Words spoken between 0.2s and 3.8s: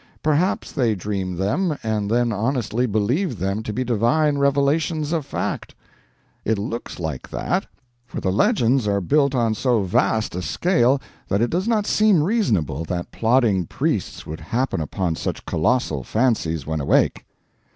Perhaps they dream them, and then honestly believe them to